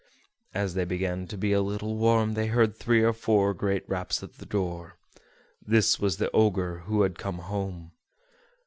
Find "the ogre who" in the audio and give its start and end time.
6.17-7.03